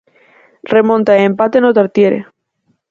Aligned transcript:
Remonta 0.73 1.11
e 1.19 1.25
empate 1.29 1.57
no 1.61 1.75
Tartiere. 1.77 2.19